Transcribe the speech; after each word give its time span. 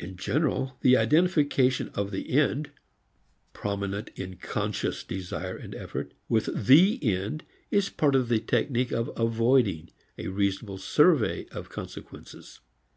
In 0.00 0.16
general, 0.16 0.76
the 0.80 0.96
identification 0.96 1.90
of 1.90 2.10
the 2.10 2.30
end 2.30 2.72
prominent 3.52 4.10
in 4.16 4.34
conscious 4.34 5.04
desire 5.04 5.56
and 5.56 5.76
effort 5.76 6.12
with 6.28 6.66
the 6.66 6.98
end 7.04 7.44
is 7.70 7.88
part 7.88 8.16
of 8.16 8.28
the 8.28 8.40
technique 8.40 8.90
of 8.90 9.12
avoiding 9.16 9.90
a 10.18 10.26
reasonable 10.26 10.78
survey 10.78 11.46
of 11.52 11.68
consequences. 11.68 12.58